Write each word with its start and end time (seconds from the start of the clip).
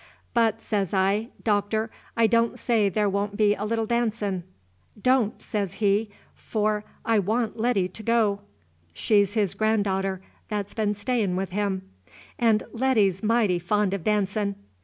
'But,' 0.33 0.61
says 0.63 0.95
I, 0.95 1.27
'Doctor, 1.43 1.91
I 2.17 2.25
don't 2.25 2.57
say 2.57 2.89
there 2.89 3.07
won't 3.07 3.37
be 3.37 3.53
a 3.53 3.63
little 3.65 3.85
dancin'.' 3.85 4.43
'Don't!' 4.99 5.43
says 5.43 5.73
he, 5.73 6.09
'for 6.33 6.83
I 7.05 7.19
want 7.19 7.59
Letty 7.59 7.87
to 7.89 8.01
go,' 8.01 8.41
(she's 8.95 9.35
his 9.35 9.53
granddaughter 9.53 10.19
that's 10.49 10.73
been 10.73 10.95
stayin' 10.95 11.35
with 11.35 11.49
him,) 11.49 11.87
'and 12.39 12.63
Letty 12.73 13.11
's 13.11 13.21
mighty 13.21 13.59
fond 13.59 13.93
of 13.93 14.03
dancin'. 14.03 14.55